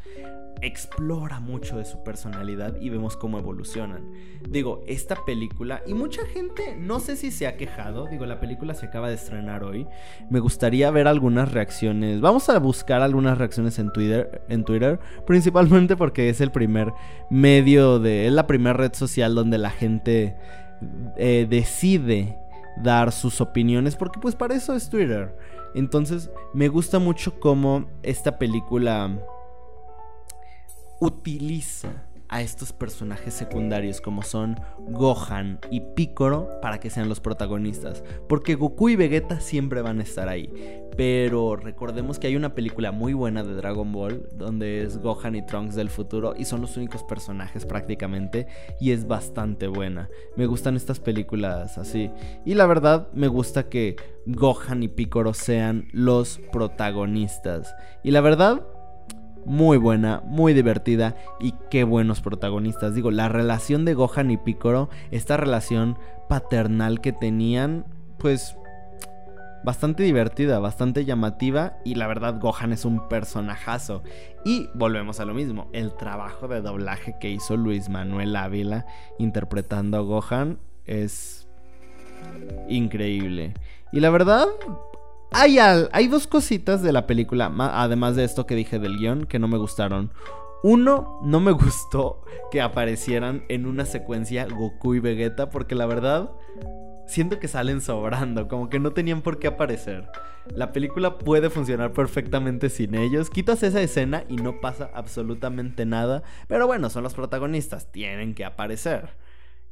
explora 0.63 1.41
mucho 1.41 1.79
de 1.79 1.85
su 1.85 2.05
personalidad 2.05 2.77
y 2.81 2.89
vemos 2.89 3.17
cómo 3.17 3.41
evolucionan. 3.41 4.13
Digo, 4.49 4.85
esta 4.87 5.25
película, 5.25 5.83
y 5.89 5.95
mucha 5.95 6.25
gente, 6.25 6.77
no 6.79 7.01
sé 7.01 7.17
si 7.17 7.33
se 7.33 7.49
ha 7.49 7.57
quejado, 7.57 8.07
digo, 8.07 8.27
la 8.27 8.39
película 8.39 8.75
se 8.75 8.87
acaba 8.87 9.09
de 9.09 9.17
estrenar 9.17 9.65
hoy, 9.65 9.89
me 10.31 10.39
gustaría 10.39 10.93
ver 10.93 11.09
algunas 11.09 11.51
reacciones, 11.51 12.21
vamos 12.21 12.49
a 12.49 12.61
buscar 12.61 13.03
algunas 13.03 13.39
reacciones 13.39 13.81
en 13.81 13.91
Twitter, 13.91 14.43
en 14.49 14.63
Twitter 14.65 15.01
principalmente 15.27 15.97
porque 15.97 16.29
es 16.29 16.41
el 16.41 16.53
primer 16.53 16.93
medio 17.29 17.99
de, 17.99 18.29
es 18.29 18.33
la 18.33 18.47
primera 18.47 18.75
red 18.75 18.95
social 18.95 19.35
donde 19.35 19.59
la 19.59 19.71
gente 19.71 20.37
eh, 21.17 21.49
decide 21.51 22.39
dar 22.83 23.13
sus 23.13 23.41
opiniones, 23.41 23.97
porque 23.97 24.21
pues 24.21 24.35
para 24.35 24.55
eso 24.55 24.75
es 24.75 24.89
Twitter. 24.89 25.37
Entonces, 25.75 26.31
me 26.55 26.69
gusta 26.69 26.99
mucho 26.99 27.39
cómo 27.41 27.87
esta 28.03 28.39
película 28.39 29.19
utiliza 31.01 32.08
a 32.29 32.43
estos 32.43 32.73
personajes 32.73 33.35
secundarios 33.35 34.01
como 34.01 34.23
son 34.23 34.61
Gohan 34.79 35.59
y 35.71 35.81
Piccolo 35.81 36.61
para 36.61 36.79
que 36.79 36.91
sean 36.91 37.09
los 37.09 37.21
protagonistas. 37.21 38.05
Porque 38.29 38.55
Goku 38.55 38.91
y 38.91 38.97
Vegeta 38.97 39.41
siempre 39.41 39.83
van 39.83 40.01
a 40.01 40.03
estar 40.03 40.29
ahí. 40.29 40.51
Pero 40.97 41.57
recordemos 41.57 42.19
que 42.19 42.27
hay 42.27 42.37
una 42.37 42.55
película 42.55 42.93
muy 42.93 43.13
buena 43.13 43.45
de 43.45 43.55
Dragon 43.55 43.93
Ball 43.93 44.29
donde 44.33 44.83
es 44.83 44.99
Gohan 44.99 45.37
y 45.37 45.47
Trunks 45.47 45.75
del 45.75 45.91
futuro 45.91 46.35
y 46.37 46.45
son 46.45 46.61
los 46.61 46.77
únicos 46.77 47.03
personajes 47.05 47.65
prácticamente 47.65 48.47
y 48.81 48.91
es 48.93 49.07
bastante 49.07 49.69
buena. 49.69 50.09
Me 50.37 50.47
gustan 50.47 50.77
estas 50.77 51.01
películas 51.01 51.79
así. 51.79 52.11
Y 52.45 52.55
la 52.55 52.67
verdad 52.67 53.09
me 53.13 53.29
gusta 53.29 53.69
que 53.69 53.97
Gohan 54.27 54.83
y 54.83 54.89
Piccolo 54.89 55.35
sean 55.35 55.89
los 55.93 56.41
protagonistas. 56.53 57.75
Y 58.03 58.11
la 58.11 58.21
verdad 58.21 58.67
muy 59.49 59.79
buena, 59.79 60.23
muy 60.25 60.55
divertida 60.55 61.17
y 61.41 61.55
qué 61.71 61.85
buenos 61.85 62.21
protagonistas. 62.21 62.95
Digo, 62.95 63.11
la 63.11 63.29
relación 63.29 63.85
de 63.85 63.95
Gohan 63.95 64.31
y 64.31 64.37
Piccolo, 64.37 64.91
esta 65.11 65.37
relación 65.37 65.99
paternal 66.29 67.01
que 67.01 67.13
tenían, 67.13 67.87
pues 68.19 68.57
bastante 69.65 70.03
divertida, 70.03 70.59
bastante 70.61 71.05
llamativa 71.05 71.79
y 71.85 71.97
la 71.97 72.07
verdad 72.07 72.39
Gohan 72.41 72.73
es 72.73 72.85
un 72.85 73.09
personajazo. 73.09 74.03
Y 74.45 74.69
volvemos 74.75 75.19
a 75.21 75.25
lo 75.25 75.35
mismo, 75.35 75.69
el 75.73 75.95
trabajo 75.95 76.47
de 76.47 76.61
doblaje 76.61 77.17
que 77.19 77.31
hizo 77.31 77.57
Luis 77.57 77.89
Manuel 77.89 78.37
Ávila 78.37 78.87
interpretando 79.19 79.97
a 79.97 80.01
Gohan 80.01 80.59
es 80.85 81.49
increíble. 82.69 83.55
Y 83.93 84.01
la 84.01 84.11
verdad, 84.11 84.47
hay, 85.33 86.09
dos 86.09 86.27
cositas 86.27 86.83
de 86.83 86.93
la 86.93 87.07
película, 87.07 87.53
además 87.73 88.17
de 88.17 88.25
esto 88.25 88.47
que 88.47 88.55
dije 88.55 88.79
del 88.79 88.99
guion, 88.99 89.27
que 89.27 89.39
no 89.39 89.49
me 89.49 89.59
gustaron. 89.59 90.11
Uno, 90.63 91.21
no 91.23 91.41
me 91.41 91.53
gustó 91.53 92.25
que 92.51 92.61
aparecieran 92.61 93.45
en 93.49 93.67
una 93.67 93.85
secuencia 93.85 94.47
Goku 94.47 94.95
y 94.95 95.01
Vegeta, 95.01 95.51
porque 95.51 95.75
la 95.75 95.87
verdad, 95.87 96.31
siento 97.07 97.39
que 97.39 97.49
salen 97.49 97.81
sobrando, 97.81 98.49
como 98.49 98.69
que 98.69 98.81
no 98.81 98.93
tenían 98.93 99.23
por 99.23 99.39
qué 99.39 99.49
aparecer. 99.49 100.09
La 100.55 100.73
película 100.73 101.19
puede 101.19 101.51
funcionar 101.51 101.93
perfectamente 101.93 102.71
sin 102.71 102.95
ellos. 102.95 103.29
Quitas 103.29 103.63
esa 103.63 103.83
escena 103.83 104.25
y 104.29 104.37
no 104.37 104.61
pasa 104.61 104.91
absolutamente 104.95 105.85
nada. 105.85 106.23
Pero 106.47 106.67
bueno, 106.67 106.89
son 106.89 107.03
los 107.03 107.15
protagonistas, 107.15 107.93
tienen 107.93 108.35
que 108.35 108.47
aparecer. 108.47 109.11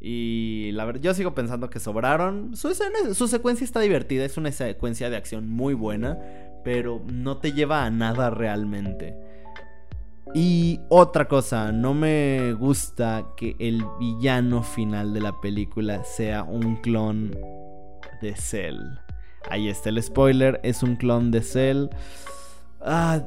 Y 0.01 0.71
la 0.73 0.85
verdad, 0.85 1.01
yo 1.01 1.15
sigo 1.15 1.35
pensando 1.35 1.71
que 1.71 1.81
sobraron. 1.81 2.57
Su, 2.57 3.29
secuencia 3.29 3.65
está 3.65 3.81
divertida, 3.81 4.25
es 4.25 4.37
una 4.37 4.53
secuencia 4.53 5.11
de 5.11 5.17
acción 5.17 5.49
muy 5.49 5.75
buena, 5.75 6.19
pero 6.65 7.03
no 7.07 7.39
te 7.39 7.53
lleva 7.53 7.85
a 7.85 7.91
nada 7.91 8.31
realmente. 8.31 9.17
Y 10.35 10.81
otra 10.89 11.29
cosa, 11.29 11.73
no 11.73 11.95
me 11.95 12.53
gusta 12.53 13.29
que 13.37 13.57
el 13.59 13.85
villano 13.99 14.63
final 14.63 15.15
de 15.15 15.21
la 15.21 15.41
película 15.41 16.05
sea 16.05 16.43
un 16.43 16.77
clon 16.77 17.31
de 18.21 18.35
Cell. 18.37 18.81
Ahí 19.49 19.69
está 19.69 19.89
el 19.91 20.03
spoiler, 20.03 20.61
es 20.63 20.83
un 20.83 20.97
clon 20.97 21.31
de 21.31 21.43
Cell. 21.43 21.87
Ah, 22.81 23.23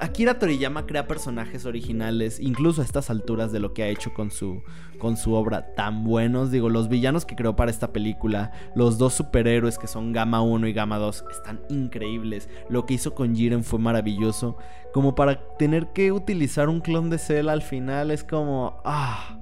Akira 0.00 0.38
Toriyama 0.38 0.86
crea 0.86 1.06
personajes 1.06 1.66
originales, 1.66 2.40
incluso 2.40 2.80
a 2.80 2.84
estas 2.84 3.10
alturas 3.10 3.52
de 3.52 3.60
lo 3.60 3.74
que 3.74 3.82
ha 3.82 3.88
hecho 3.88 4.14
con 4.14 4.30
su, 4.30 4.62
con 4.98 5.18
su 5.18 5.34
obra, 5.34 5.74
tan 5.74 6.04
buenos. 6.04 6.50
Digo, 6.50 6.70
los 6.70 6.88
villanos 6.88 7.26
que 7.26 7.36
creó 7.36 7.54
para 7.54 7.70
esta 7.70 7.92
película, 7.92 8.50
los 8.74 8.96
dos 8.96 9.12
superhéroes 9.12 9.76
que 9.76 9.86
son 9.86 10.12
Gamma 10.12 10.40
1 10.40 10.68
y 10.68 10.72
Gamma 10.72 10.96
2, 10.96 11.24
están 11.30 11.60
increíbles. 11.68 12.48
Lo 12.70 12.86
que 12.86 12.94
hizo 12.94 13.14
con 13.14 13.36
Jiren 13.36 13.62
fue 13.62 13.78
maravilloso. 13.78 14.56
Como 14.94 15.14
para 15.14 15.38
tener 15.58 15.88
que 15.88 16.12
utilizar 16.12 16.70
un 16.70 16.80
clon 16.80 17.10
de 17.10 17.18
Cell 17.18 17.50
al 17.50 17.62
final 17.62 18.10
es 18.10 18.24
como... 18.24 18.80
Ah, 18.86 19.38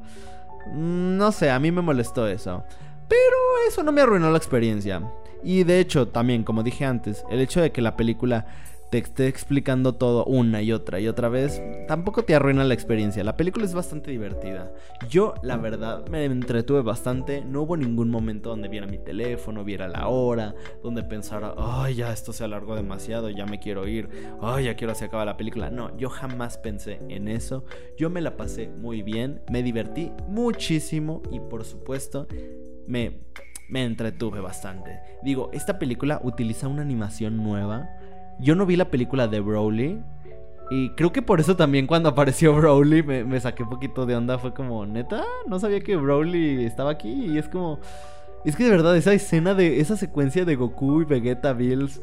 no 0.74 1.30
sé, 1.30 1.50
a 1.50 1.60
mí 1.60 1.70
me 1.70 1.82
molestó 1.82 2.26
eso. 2.26 2.64
Pero 3.08 3.36
eso 3.68 3.84
no 3.84 3.92
me 3.92 4.00
arruinó 4.00 4.28
la 4.30 4.38
experiencia. 4.38 5.08
Y 5.44 5.62
de 5.62 5.78
hecho, 5.78 6.08
también, 6.08 6.42
como 6.42 6.64
dije 6.64 6.84
antes, 6.84 7.24
el 7.30 7.40
hecho 7.40 7.60
de 7.60 7.70
que 7.70 7.80
la 7.80 7.96
película 7.96 8.46
te 8.90 8.98
esté 8.98 9.26
explicando 9.26 9.94
todo 9.94 10.24
una 10.24 10.62
y 10.62 10.72
otra 10.72 10.98
y 11.00 11.08
otra 11.08 11.28
vez, 11.28 11.62
tampoco 11.86 12.24
te 12.24 12.34
arruina 12.34 12.64
la 12.64 12.74
experiencia. 12.74 13.22
La 13.22 13.36
película 13.36 13.66
es 13.66 13.74
bastante 13.74 14.10
divertida. 14.10 14.72
Yo, 15.10 15.34
la 15.42 15.56
verdad, 15.56 16.06
me 16.08 16.24
entretuve 16.24 16.82
bastante. 16.82 17.44
No 17.44 17.62
hubo 17.62 17.76
ningún 17.76 18.10
momento 18.10 18.50
donde 18.50 18.68
viera 18.68 18.86
mi 18.86 18.98
teléfono, 18.98 19.64
viera 19.64 19.88
la 19.88 20.08
hora, 20.08 20.54
donde 20.82 21.02
pensara, 21.02 21.54
ay, 21.58 21.96
ya 21.96 22.12
esto 22.12 22.32
se 22.32 22.44
alargó 22.44 22.76
demasiado, 22.76 23.28
ya 23.28 23.44
me 23.44 23.58
quiero 23.58 23.86
ir, 23.86 24.08
ay, 24.40 24.64
ya 24.64 24.76
quiero 24.76 24.94
se 24.94 25.06
acabe 25.06 25.26
la 25.26 25.36
película. 25.36 25.70
No, 25.70 25.96
yo 25.98 26.08
jamás 26.08 26.56
pensé 26.58 27.00
en 27.08 27.28
eso. 27.28 27.64
Yo 27.96 28.08
me 28.08 28.20
la 28.20 28.36
pasé 28.36 28.68
muy 28.68 29.02
bien, 29.02 29.42
me 29.50 29.62
divertí 29.62 30.12
muchísimo 30.28 31.22
y 31.30 31.40
por 31.40 31.64
supuesto, 31.64 32.26
me, 32.86 33.20
me 33.68 33.84
entretuve 33.84 34.40
bastante. 34.40 35.00
Digo, 35.22 35.50
esta 35.52 35.78
película 35.78 36.20
utiliza 36.24 36.68
una 36.68 36.82
animación 36.82 37.36
nueva 37.36 37.97
yo 38.40 38.54
no 38.54 38.66
vi 38.66 38.76
la 38.76 38.90
película 38.90 39.28
de 39.28 39.40
Broly. 39.40 40.00
Y 40.70 40.90
creo 40.90 41.12
que 41.12 41.22
por 41.22 41.40
eso 41.40 41.56
también 41.56 41.86
cuando 41.86 42.10
apareció 42.10 42.54
Broly 42.56 43.02
me, 43.02 43.40
saqué 43.40 43.62
un 43.62 43.70
poquito 43.70 44.06
de 44.06 44.16
onda. 44.16 44.38
Fue 44.38 44.54
como, 44.54 44.86
neta, 44.86 45.24
no 45.46 45.58
sabía 45.58 45.80
que 45.80 45.96
Broly 45.96 46.64
estaba 46.64 46.90
aquí. 46.90 47.26
Y 47.26 47.38
es 47.38 47.48
como... 47.48 47.80
Es 48.44 48.54
que 48.54 48.64
de 48.64 48.70
verdad, 48.70 48.96
esa 48.96 49.12
escena 49.12 49.54
de... 49.54 49.80
Esa 49.80 49.96
secuencia 49.96 50.44
de 50.44 50.56
Goku 50.56 51.02
y 51.02 51.04
Vegeta 51.04 51.52
Bills... 51.52 52.00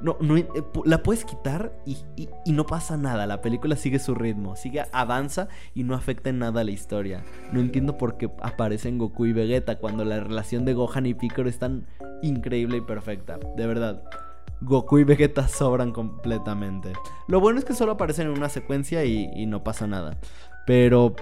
No, 0.00 0.18
no, 0.20 0.36
eh, 0.36 0.46
la 0.84 1.02
puedes 1.02 1.24
quitar 1.24 1.72
y, 1.86 1.96
y, 2.16 2.52
no 2.52 2.66
pasa 2.66 2.98
nada. 2.98 3.26
La 3.26 3.40
película 3.40 3.74
sigue 3.74 3.98
su 3.98 4.14
ritmo, 4.14 4.54
sigue, 4.54 4.84
avanza 4.92 5.48
y 5.72 5.84
no 5.84 5.94
afecta 5.94 6.28
en 6.28 6.40
nada 6.40 6.60
a 6.60 6.64
la 6.64 6.72
historia. 6.72 7.24
No 7.52 7.60
entiendo 7.60 7.96
por 7.96 8.18
qué 8.18 8.28
aparecen 8.42 8.98
Goku 8.98 9.24
y 9.24 9.32
Vegeta 9.32 9.76
cuando 9.78 10.04
la 10.04 10.20
relación 10.20 10.66
de 10.66 10.74
Gohan 10.74 11.06
y 11.06 11.14
Piccolo 11.14 11.48
es 11.48 11.58
tan 11.58 11.86
increíble 12.22 12.78
y 12.78 12.80
perfecta. 12.82 13.38
De 13.56 13.66
verdad. 13.66 14.02
Goku 14.60 14.98
y 14.98 15.04
Vegeta 15.04 15.48
sobran 15.48 15.92
completamente. 15.92 16.92
Lo 17.26 17.40
bueno 17.40 17.58
es 17.58 17.64
que 17.64 17.74
solo 17.74 17.92
aparecen 17.92 18.28
en 18.28 18.36
una 18.36 18.48
secuencia 18.48 19.04
y, 19.04 19.46
no 19.46 19.62
pasa 19.62 19.86
nada. 19.86 20.18
Pero 20.66 21.14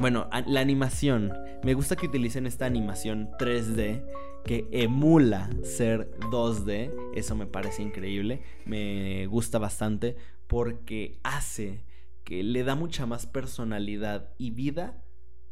bueno, 0.00 0.28
la 0.46 0.60
animación. 0.60 1.32
Me 1.62 1.74
gusta 1.74 1.96
que 1.96 2.06
utilicen 2.06 2.46
esta 2.46 2.66
animación 2.66 3.30
3D 3.38 4.04
que 4.44 4.68
emula 4.72 5.50
ser 5.62 6.10
2D. 6.30 6.92
Eso 7.14 7.34
me 7.36 7.46
parece 7.46 7.82
increíble. 7.82 8.42
Me 8.64 9.26
gusta 9.26 9.58
bastante 9.58 10.16
porque 10.46 11.18
hace 11.22 11.84
que 12.24 12.42
le 12.42 12.64
da 12.64 12.74
mucha 12.74 13.06
más 13.06 13.26
personalidad 13.26 14.34
y 14.38 14.50
vida 14.50 15.02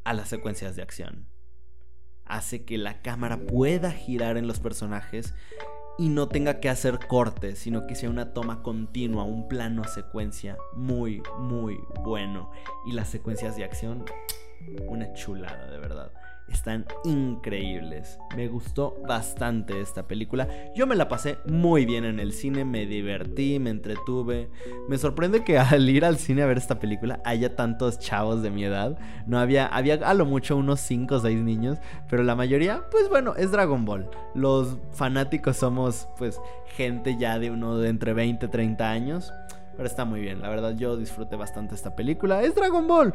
a 0.04 0.12
las 0.12 0.28
secuencias 0.28 0.76
de 0.76 0.82
acción. 0.82 1.26
Hace 2.24 2.64
que 2.64 2.78
la 2.78 3.02
cámara 3.02 3.38
pueda 3.38 3.90
girar 3.90 4.36
en 4.36 4.46
los 4.46 4.60
personajes 4.60 5.34
y 6.00 6.08
no 6.08 6.28
tenga 6.28 6.60
que 6.60 6.70
hacer 6.70 6.98
cortes, 6.98 7.58
sino 7.58 7.86
que 7.86 7.94
sea 7.94 8.08
una 8.08 8.32
toma 8.32 8.62
continua, 8.62 9.24
un 9.24 9.48
plano 9.48 9.84
secuencia 9.84 10.56
muy, 10.72 11.22
muy 11.38 11.78
bueno. 12.02 12.50
Y 12.86 12.92
las 12.92 13.08
secuencias 13.10 13.54
de 13.54 13.64
acción, 13.64 14.06
una 14.88 15.12
chulada, 15.12 15.70
de 15.70 15.78
verdad 15.78 16.10
están 16.50 16.86
increíbles. 17.04 18.18
Me 18.36 18.48
gustó 18.48 18.96
bastante 19.06 19.80
esta 19.80 20.06
película. 20.06 20.48
Yo 20.74 20.86
me 20.86 20.96
la 20.96 21.08
pasé 21.08 21.38
muy 21.46 21.86
bien 21.86 22.04
en 22.04 22.20
el 22.20 22.32
cine, 22.32 22.64
me 22.64 22.86
divertí, 22.86 23.58
me 23.58 23.70
entretuve. 23.70 24.50
Me 24.88 24.98
sorprende 24.98 25.44
que 25.44 25.58
al 25.58 25.88
ir 25.88 26.04
al 26.04 26.18
cine 26.18 26.42
a 26.42 26.46
ver 26.46 26.58
esta 26.58 26.78
película 26.78 27.20
haya 27.24 27.56
tantos 27.56 27.98
chavos 27.98 28.42
de 28.42 28.50
mi 28.50 28.64
edad. 28.64 28.98
No 29.26 29.38
había, 29.38 29.66
había 29.66 29.94
a 29.94 30.14
lo 30.14 30.26
mucho 30.26 30.56
unos 30.56 30.80
5 30.80 31.14
o 31.14 31.20
6 31.20 31.40
niños, 31.40 31.78
pero 32.08 32.22
la 32.22 32.36
mayoría, 32.36 32.84
pues 32.90 33.08
bueno, 33.08 33.34
es 33.36 33.50
Dragon 33.50 33.84
Ball. 33.84 34.08
Los 34.34 34.78
fanáticos 34.92 35.56
somos 35.56 36.08
pues 36.18 36.40
gente 36.76 37.16
ya 37.16 37.38
de 37.38 37.50
uno 37.50 37.78
de 37.78 37.88
entre 37.88 38.12
20 38.12 38.46
y 38.46 38.48
30 38.48 38.90
años. 38.90 39.32
Pero 39.80 39.88
está 39.88 40.04
muy 40.04 40.20
bien, 40.20 40.42
la 40.42 40.50
verdad 40.50 40.76
yo 40.76 40.98
disfruté 40.98 41.36
bastante 41.36 41.74
esta 41.74 41.96
película. 41.96 42.42
Es 42.42 42.54
Dragon 42.54 42.86
Ball. 42.86 43.14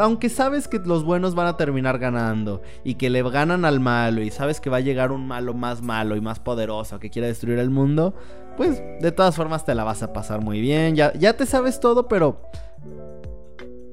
Aunque 0.00 0.28
sabes 0.28 0.68
que 0.68 0.78
los 0.78 1.02
buenos 1.02 1.34
van 1.34 1.48
a 1.48 1.56
terminar 1.56 1.98
ganando 1.98 2.62
y 2.84 2.94
que 2.94 3.10
le 3.10 3.20
ganan 3.28 3.64
al 3.64 3.80
malo 3.80 4.22
y 4.22 4.30
sabes 4.30 4.60
que 4.60 4.70
va 4.70 4.76
a 4.76 4.80
llegar 4.80 5.10
un 5.10 5.26
malo 5.26 5.54
más 5.54 5.82
malo 5.82 6.14
y 6.14 6.20
más 6.20 6.38
poderoso 6.38 7.00
que 7.00 7.10
quiera 7.10 7.26
destruir 7.26 7.58
el 7.58 7.70
mundo, 7.70 8.14
pues 8.56 8.80
de 9.00 9.10
todas 9.10 9.34
formas 9.34 9.64
te 9.64 9.74
la 9.74 9.82
vas 9.82 10.04
a 10.04 10.12
pasar 10.12 10.40
muy 10.40 10.60
bien. 10.60 10.94
Ya, 10.94 11.12
ya 11.14 11.36
te 11.36 11.46
sabes 11.46 11.80
todo, 11.80 12.06
pero 12.06 12.42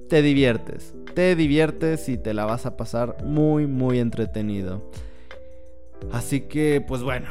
te 0.08 0.22
diviertes. 0.22 0.94
Te 1.16 1.36
diviertes 1.36 2.08
y 2.08 2.20
te 2.20 2.36
la 2.36 2.46
vas 2.46 2.68
a 2.68 2.78
pasar 2.78 3.18
muy, 3.24 3.66
muy 3.66 3.98
entretenido. 3.98 4.92
Así 6.12 6.42
que, 6.42 6.86
pues 6.88 7.01
bueno, 7.01 7.30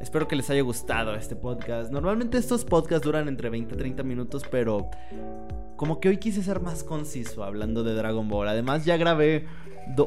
espero 0.00 0.28
que 0.28 0.36
les 0.36 0.48
haya 0.50 0.62
gustado 0.62 1.14
este 1.14 1.36
podcast. 1.36 1.90
Normalmente 1.90 2.38
estos 2.38 2.64
podcasts 2.64 3.04
duran 3.04 3.28
entre 3.28 3.50
20 3.50 3.74
y 3.74 3.78
30 3.78 4.02
minutos, 4.02 4.42
pero 4.50 4.90
como 5.76 6.00
que 6.00 6.08
hoy 6.08 6.16
quise 6.18 6.42
ser 6.42 6.60
más 6.60 6.84
conciso 6.84 7.44
hablando 7.44 7.84
de 7.84 7.94
Dragon 7.94 8.28
Ball. 8.28 8.48
Además 8.48 8.84
ya 8.84 8.96
grabé, 8.96 9.46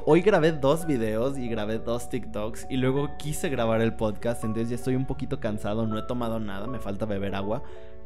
hoy 0.05 0.21
grabé 0.21 0.51
dos 0.51 0.85
videos 0.85 1.37
y 1.37 1.47
grabé 1.47 1.79
dos 1.79 2.09
TikToks 2.09 2.67
y 2.69 2.77
luego 2.77 3.09
quise 3.17 3.49
grabar 3.49 3.81
el 3.81 3.95
podcast, 3.95 4.43
entonces 4.43 4.69
ya 4.69 4.75
estoy 4.75 4.95
un 4.95 5.05
poquito 5.05 5.39
cansado, 5.39 5.87
no 5.87 5.97
he 5.97 6.03
tomado 6.03 6.39
nada, 6.39 6.67
me 6.67 6.79
falta 6.79 7.05
beber 7.05 7.35
agua. 7.35 7.63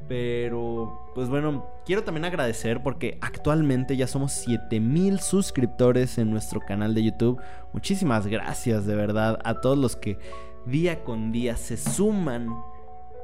Pero, 0.07 1.11
pues 1.15 1.29
bueno, 1.29 1.65
quiero 1.83 2.03
también 2.03 2.25
agradecer 2.25 2.83
porque 2.83 3.17
actualmente 3.21 3.97
ya 3.97 4.05
somos 4.05 4.33
7000 4.33 5.19
suscriptores 5.19 6.19
en 6.19 6.29
nuestro 6.29 6.59
canal 6.59 6.93
de 6.93 7.03
YouTube. 7.03 7.41
Muchísimas 7.73 8.27
gracias 8.27 8.85
de 8.85 8.95
verdad 8.95 9.39
a 9.43 9.61
todos 9.61 9.77
los 9.77 9.95
que 9.95 10.19
día 10.65 11.03
con 11.03 11.31
día 11.31 11.57
se 11.57 11.77
suman 11.77 12.49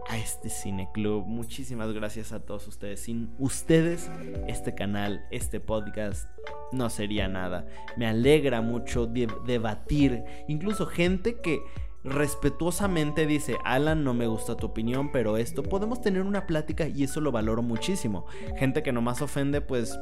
a 0.07 0.17
este 0.17 0.49
cine 0.49 0.89
club. 0.93 1.25
Muchísimas 1.25 1.91
gracias 1.93 2.31
a 2.31 2.39
todos 2.39 2.67
ustedes. 2.67 3.01
Sin 3.01 3.33
ustedes, 3.39 4.09
este 4.47 4.75
canal, 4.75 5.25
este 5.31 5.59
podcast 5.59 6.29
no 6.71 6.89
sería 6.89 7.27
nada. 7.27 7.67
Me 7.97 8.07
alegra 8.07 8.61
mucho 8.61 9.07
debatir. 9.07 10.23
Incluso 10.47 10.85
gente 10.85 11.39
que 11.41 11.61
respetuosamente 12.03 13.27
dice, 13.27 13.57
Alan, 13.63 14.03
no 14.03 14.13
me 14.13 14.27
gusta 14.27 14.57
tu 14.57 14.67
opinión, 14.67 15.11
pero 15.11 15.37
esto, 15.37 15.63
podemos 15.63 16.01
tener 16.01 16.23
una 16.23 16.47
plática 16.47 16.87
y 16.87 17.03
eso 17.03 17.21
lo 17.21 17.31
valoro 17.31 17.61
muchísimo. 17.61 18.25
Gente 18.57 18.81
que 18.83 18.91
nomás 18.91 19.21
ofende, 19.21 19.61
pues, 19.61 19.99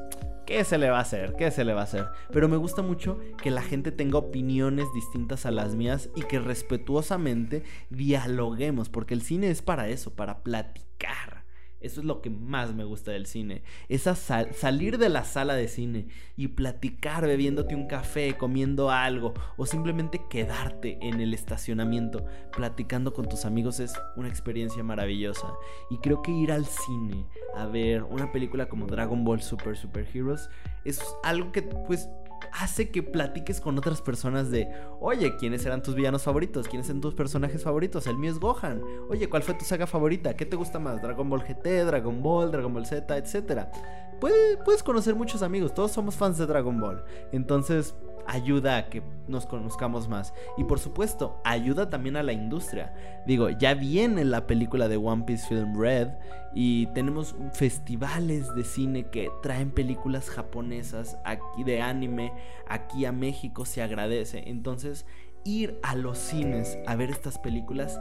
¿qué 0.50 0.64
se 0.64 0.80
le 0.80 0.90
va 0.90 0.98
a 0.98 1.02
hacer? 1.02 1.36
¿Qué 1.38 1.52
se 1.52 1.64
le 1.64 1.76
va 1.76 1.82
a 1.82 1.84
hacer? 1.84 2.08
Pero 2.34 2.50
me 2.50 2.58
gusta 2.58 2.82
mucho 2.82 3.20
que 3.42 3.52
la 3.52 3.62
gente 3.62 3.92
tenga 3.92 4.18
opiniones 4.18 4.88
distintas 4.96 5.46
a 5.46 5.52
las 5.52 5.76
mías 5.76 6.10
y 6.16 6.24
que 6.24 6.40
respetuosamente 6.40 7.62
dialoguemos, 7.92 8.90
porque 8.90 9.14
el 9.14 9.22
cine 9.22 9.52
es 9.52 9.62
para 9.62 9.90
eso, 9.90 10.16
para 10.16 10.42
platicar. 10.42 11.39
Eso 11.82 12.02
es 12.02 12.06
lo 12.06 12.22
que 12.22 12.30
más 12.30 12.74
me 12.74 12.84
gusta 12.84 13.12
del 13.12 13.26
cine. 13.26 13.64
Es 13.88 14.04
salir 14.04 14.98
de 14.98 15.10
la 15.10 15.24
sala 15.24 15.56
de 15.56 15.68
cine 15.68 16.08
y 16.36 16.50
platicar 16.50 17.26
bebiéndote 17.26 17.76
un 17.76 17.88
café, 17.88 18.36
comiendo 18.38 18.92
algo 18.92 19.34
o 19.58 19.66
simplemente 19.66 20.22
quedarte 20.30 20.98
en 21.02 21.22
el 21.22 21.34
estacionamiento 21.34 22.26
platicando 22.56 23.14
con 23.14 23.28
tus 23.30 23.46
amigos 23.46 23.80
es 23.80 23.94
una 24.16 24.28
experiencia 24.28 24.84
maravillosa. 24.84 25.48
Y 25.90 25.98
creo 25.98 26.22
que 26.22 26.32
ir 26.32 26.52
al 26.52 26.66
cine 26.66 27.26
a 27.56 27.66
ver 27.66 28.04
una 28.04 28.32
película 28.32 28.68
como 28.68 28.88
Dragon 28.88 29.24
Ball 29.24 29.42
Super 29.42 29.78
Super 29.78 30.08
Heroes 30.14 30.50
es 30.86 31.02
algo 31.24 31.52
que 31.52 31.62
pues 31.62 32.10
hace 32.54 32.90
que 32.90 33.04
platiques 33.04 33.62
con 33.62 33.78
otras 33.78 34.02
personas 34.02 34.52
de, 34.52 34.70
oye, 35.00 35.36
¿quiénes 35.38 35.66
eran 35.66 35.84
tus 35.84 35.96
villanos 35.96 36.24
favoritos? 36.24 36.68
¿Quiénes 36.68 36.90
eran 36.90 37.02
tus 37.02 37.14
personajes 37.14 37.64
favoritos? 37.64 38.08
El 38.08 38.18
mío 38.18 38.32
es 38.32 38.40
Gohan. 38.40 38.82
Oye, 39.10 39.30
¿cuál 39.30 39.44
fue 39.44 39.54
tu 39.54 39.66
saga 39.66 39.88
favorita? 39.88 40.36
¿Qué 40.36 40.46
te 40.46 40.56
gusta 40.56 40.80
más? 40.80 41.02
Dragon 41.02 41.30
Ball 41.30 41.44
GT, 41.44 41.86
Dragon 41.86 42.22
Ball, 42.22 42.52
Dragon 42.52 42.74
Ball 42.74 42.86
Z, 42.86 43.18
etcétera. 43.18 43.72
Puedes, 44.20 44.84
conocer 44.84 45.16
muchos 45.16 45.42
amigos, 45.42 45.74
todos 45.74 45.92
somos 45.92 46.16
fans 46.16 46.38
de 46.38 46.46
Dragon 46.46 46.80
Ball. 46.80 47.04
Entonces, 47.32 47.96
ayuda 48.28 48.78
a 48.78 48.90
que 48.90 49.02
nos 49.28 49.46
conozcamos 49.46 50.08
más. 50.08 50.34
Y 50.58 50.64
por 50.64 50.80
supuesto, 50.80 51.40
ayuda 51.44 51.90
también 51.90 52.18
a 52.18 52.24
la 52.24 52.34
industria. 52.34 52.94
Digo, 53.26 53.50
ya 53.50 53.74
viene 53.74 54.26
la 54.26 54.46
película 54.46 54.88
de 54.88 54.98
One 54.98 55.24
Piece 55.26 55.48
Film 55.48 55.80
Red 55.80 56.10
y 56.54 56.88
tenemos 56.88 57.36
festivales 57.54 58.54
de 58.56 58.64
cine 58.64 59.10
que 59.10 59.32
traen 59.42 59.72
películas 59.72 60.30
japonesas 60.30 61.18
aquí 61.24 61.64
de 61.64 61.82
anime 61.82 62.34
aquí 62.68 63.06
a 63.06 63.12
México 63.12 63.66
se 63.66 63.82
agradece. 63.82 64.44
Entonces, 64.48 65.06
ir 65.44 65.80
a 65.84 65.96
los 65.96 66.18
cines 66.18 66.78
a 66.86 66.96
ver 66.96 67.10
estas 67.10 67.40
películas 67.40 68.00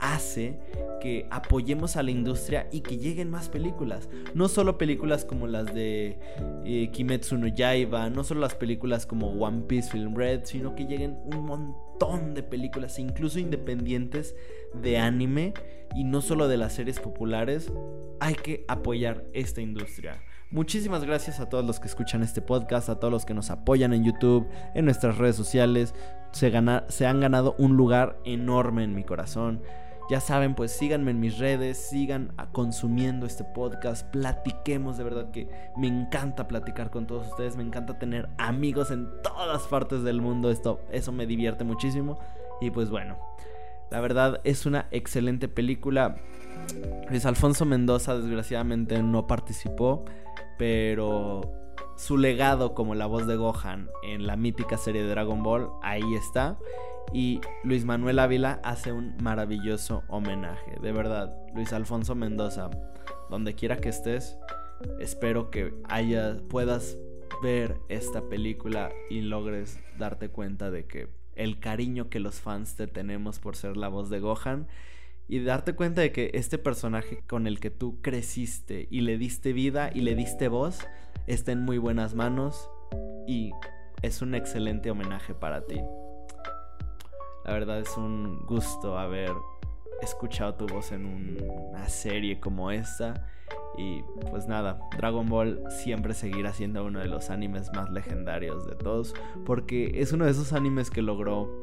hace 0.00 0.58
que 1.00 1.26
apoyemos 1.30 1.96
a 1.96 2.02
la 2.02 2.10
industria 2.10 2.68
y 2.72 2.80
que 2.80 2.98
lleguen 2.98 3.30
más 3.30 3.48
películas. 3.48 4.08
No 4.34 4.48
solo 4.48 4.78
películas 4.78 5.24
como 5.24 5.46
las 5.46 5.72
de 5.74 6.18
eh, 6.64 6.90
Kimetsu 6.92 7.38
no 7.38 7.46
Yaiba, 7.46 8.10
no 8.10 8.24
solo 8.24 8.40
las 8.40 8.54
películas 8.54 9.06
como 9.06 9.30
One 9.30 9.62
Piece 9.62 9.90
Film 9.90 10.14
Red, 10.14 10.42
sino 10.44 10.74
que 10.74 10.86
lleguen 10.86 11.18
un 11.24 11.44
montón 11.44 12.34
de 12.34 12.42
películas, 12.42 12.98
incluso 12.98 13.38
independientes 13.38 14.34
de 14.74 14.98
anime 14.98 15.54
y 15.94 16.04
no 16.04 16.20
solo 16.20 16.48
de 16.48 16.56
las 16.56 16.74
series 16.74 17.00
populares. 17.00 17.72
Hay 18.20 18.34
que 18.34 18.64
apoyar 18.68 19.24
esta 19.32 19.60
industria. 19.60 20.22
Muchísimas 20.50 21.04
gracias 21.04 21.40
a 21.40 21.48
todos 21.50 21.64
los 21.64 21.78
que 21.78 21.88
escuchan 21.88 22.22
este 22.22 22.40
podcast, 22.40 22.88
a 22.88 22.98
todos 22.98 23.12
los 23.12 23.26
que 23.26 23.34
nos 23.34 23.50
apoyan 23.50 23.92
en 23.92 24.02
YouTube, 24.02 24.48
en 24.74 24.86
nuestras 24.86 25.18
redes 25.18 25.36
sociales. 25.36 25.94
Se, 26.32 26.50
se 26.88 27.06
han 27.06 27.20
ganado 27.20 27.54
un 27.58 27.76
lugar 27.76 28.18
enorme 28.24 28.84
en 28.84 28.94
mi 28.94 29.04
corazón. 29.04 29.60
Ya 30.08 30.20
saben, 30.20 30.54
pues 30.54 30.72
síganme 30.72 31.10
en 31.10 31.20
mis 31.20 31.38
redes, 31.38 31.76
sigan 31.76 32.32
consumiendo 32.52 33.26
este 33.26 33.44
podcast, 33.44 34.06
platiquemos, 34.10 34.96
de 34.96 35.04
verdad 35.04 35.30
que 35.30 35.48
me 35.76 35.86
encanta 35.86 36.48
platicar 36.48 36.90
con 36.90 37.06
todos 37.06 37.28
ustedes, 37.28 37.56
me 37.56 37.62
encanta 37.62 37.98
tener 37.98 38.26
amigos 38.38 38.90
en 38.90 39.06
todas 39.22 39.62
partes 39.64 40.02
del 40.02 40.22
mundo, 40.22 40.50
esto 40.50 40.80
eso 40.90 41.12
me 41.12 41.26
divierte 41.26 41.62
muchísimo 41.64 42.18
y 42.62 42.70
pues 42.70 42.88
bueno, 42.88 43.18
la 43.90 44.00
verdad 44.00 44.40
es 44.44 44.64
una 44.64 44.86
excelente 44.90 45.46
película. 45.46 46.16
Luis 47.10 47.26
Alfonso 47.26 47.66
Mendoza 47.66 48.16
desgraciadamente 48.16 49.02
no 49.02 49.26
participó, 49.26 50.04
pero 50.56 51.42
su 51.96 52.16
legado 52.16 52.74
como 52.74 52.94
la 52.94 53.06
voz 53.06 53.26
de 53.26 53.36
Gohan 53.36 53.88
en 54.04 54.26
la 54.26 54.36
mítica 54.36 54.78
serie 54.78 55.02
de 55.02 55.08
Dragon 55.08 55.42
Ball 55.42 55.68
ahí 55.82 56.14
está 56.14 56.56
y 57.12 57.40
Luis 57.64 57.84
Manuel 57.84 58.18
Ávila 58.18 58.60
hace 58.62 58.92
un 58.92 59.16
maravilloso 59.22 60.02
homenaje. 60.08 60.76
De 60.82 60.92
verdad, 60.92 61.34
Luis 61.54 61.72
Alfonso 61.72 62.14
Mendoza, 62.14 62.70
donde 63.30 63.54
quiera 63.54 63.78
que 63.78 63.88
estés, 63.88 64.38
espero 65.00 65.50
que 65.50 65.74
haya, 65.88 66.36
puedas 66.48 66.96
ver 67.42 67.76
esta 67.88 68.28
película 68.28 68.90
y 69.10 69.20
logres 69.20 69.78
darte 69.98 70.28
cuenta 70.28 70.70
de 70.70 70.86
que 70.86 71.08
el 71.34 71.60
cariño 71.60 72.08
que 72.08 72.20
los 72.20 72.40
fans 72.40 72.74
te 72.74 72.86
tenemos 72.86 73.38
por 73.38 73.56
ser 73.56 73.76
la 73.76 73.88
voz 73.88 74.10
de 74.10 74.20
Gohan 74.20 74.66
y 75.28 75.40
darte 75.40 75.74
cuenta 75.74 76.00
de 76.00 76.10
que 76.10 76.30
este 76.34 76.58
personaje 76.58 77.22
con 77.26 77.46
el 77.46 77.60
que 77.60 77.70
tú 77.70 78.00
creciste 78.02 78.88
y 78.90 79.02
le 79.02 79.18
diste 79.18 79.52
vida 79.52 79.90
y 79.94 80.00
le 80.00 80.14
diste 80.14 80.48
voz 80.48 80.80
está 81.26 81.52
en 81.52 81.60
muy 81.60 81.78
buenas 81.78 82.14
manos 82.14 82.68
y 83.26 83.52
es 84.02 84.22
un 84.22 84.34
excelente 84.34 84.90
homenaje 84.90 85.34
para 85.34 85.66
ti. 85.66 85.80
La 87.48 87.54
verdad 87.54 87.80
es 87.80 87.96
un 87.96 88.44
gusto 88.44 88.98
haber 88.98 89.32
escuchado 90.02 90.56
tu 90.56 90.66
voz 90.66 90.92
en 90.92 91.06
una 91.06 91.88
serie 91.88 92.38
como 92.40 92.70
esta. 92.70 93.26
Y 93.78 94.02
pues 94.30 94.46
nada, 94.46 94.78
Dragon 94.98 95.26
Ball 95.26 95.64
siempre 95.70 96.12
seguirá 96.12 96.52
siendo 96.52 96.84
uno 96.84 97.00
de 97.00 97.06
los 97.06 97.30
animes 97.30 97.70
más 97.74 97.88
legendarios 97.88 98.66
de 98.66 98.74
todos. 98.76 99.14
Porque 99.46 99.92
es 99.94 100.12
uno 100.12 100.26
de 100.26 100.32
esos 100.32 100.52
animes 100.52 100.90
que 100.90 101.00
logró 101.00 101.58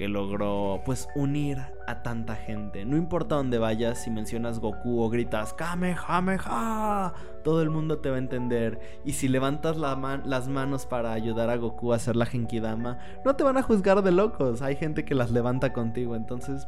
que 0.00 0.08
logró 0.08 0.80
pues 0.86 1.10
unir 1.14 1.58
a 1.86 2.02
tanta 2.02 2.34
gente. 2.34 2.86
No 2.86 2.96
importa 2.96 3.34
dónde 3.34 3.58
vayas, 3.58 4.02
si 4.02 4.10
mencionas 4.10 4.58
Goku 4.58 5.02
o 5.02 5.10
gritas 5.10 5.52
Kamehameha, 5.52 7.12
todo 7.44 7.60
el 7.60 7.68
mundo 7.68 7.98
te 7.98 8.08
va 8.08 8.16
a 8.16 8.20
entender. 8.20 8.80
Y 9.04 9.12
si 9.12 9.28
levantas 9.28 9.76
las 9.76 10.48
manos 10.48 10.86
para 10.86 11.12
ayudar 11.12 11.50
a 11.50 11.56
Goku 11.56 11.92
a 11.92 11.96
hacer 11.96 12.16
la 12.16 12.24
Genkidama, 12.24 12.96
no 13.26 13.36
te 13.36 13.44
van 13.44 13.58
a 13.58 13.62
juzgar 13.62 14.00
de 14.00 14.10
locos. 14.10 14.62
Hay 14.62 14.76
gente 14.76 15.04
que 15.04 15.14
las 15.14 15.32
levanta 15.32 15.74
contigo, 15.74 16.16
entonces 16.16 16.66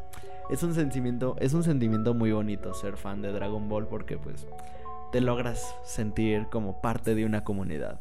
es 0.50 0.62
un 0.62 0.74
sentimiento, 0.74 1.34
es 1.38 1.54
un 1.54 1.62
sentimiento 1.62 2.12
muy 2.12 2.32
bonito 2.32 2.74
ser 2.74 2.98
fan 2.98 3.22
de 3.22 3.32
Dragon 3.32 3.66
Ball 3.66 3.86
porque 3.88 4.18
pues 4.18 4.46
te 5.10 5.22
logras 5.22 5.74
sentir 5.84 6.48
como 6.50 6.82
parte 6.82 7.14
de 7.14 7.24
una 7.24 7.44
comunidad. 7.44 7.98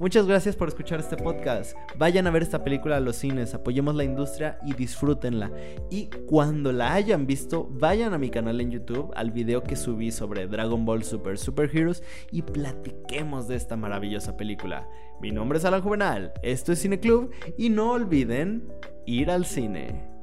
Muchas 0.00 0.26
gracias 0.26 0.56
por 0.56 0.66
escuchar 0.66 0.98
este 0.98 1.16
podcast. 1.16 1.76
Vayan 1.96 2.26
a 2.26 2.32
ver 2.32 2.42
esta 2.42 2.64
película 2.64 2.96
a 2.96 3.00
los 3.00 3.14
cines, 3.14 3.54
apoyemos 3.54 3.94
la 3.94 4.02
industria 4.02 4.58
y 4.66 4.74
disfrútenla. 4.74 5.52
Y 5.88 6.08
cuando 6.26 6.72
la 6.72 6.94
hayan 6.94 7.26
visto, 7.26 7.68
vayan 7.70 8.12
a 8.12 8.18
mi 8.18 8.28
canal 8.28 8.60
en 8.60 8.72
YouTube, 8.72 9.12
al 9.14 9.30
video 9.30 9.62
que 9.62 9.76
subí 9.76 10.10
sobre 10.10 10.48
Dragon 10.48 10.84
Ball 10.84 11.04
Super 11.04 11.38
Super 11.38 11.70
Heroes 11.72 12.02
y 12.32 12.42
platiquemos 12.42 13.46
de 13.46 13.54
esta 13.54 13.76
maravillosa 13.76 14.36
película. 14.36 14.88
Mi 15.20 15.30
nombre 15.30 15.58
es 15.58 15.64
Alan 15.64 15.82
Juvenal, 15.82 16.32
esto 16.42 16.72
es 16.72 16.80
Cine 16.80 16.98
Club 16.98 17.30
y 17.56 17.70
no 17.70 17.92
olviden 17.92 18.66
ir 19.06 19.30
al 19.30 19.44
cine. 19.46 20.13